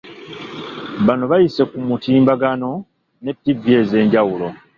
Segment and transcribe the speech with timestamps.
[1.05, 2.71] Bano bayise ku mutimbagano
[3.23, 4.47] ne ttivi ez’enjawulo.